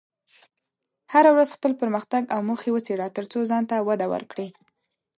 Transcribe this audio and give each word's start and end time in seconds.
هره 1.13 1.29
ورځ 1.35 1.49
خپل 1.57 1.71
پرمختګ 1.81 2.23
او 2.33 2.39
موخې 2.47 2.69
وڅېړه، 2.73 3.07
ترڅو 3.17 3.39
ځان 3.49 3.63
ته 3.69 3.75
وده 3.87 4.05
ورکړې. 4.13 4.47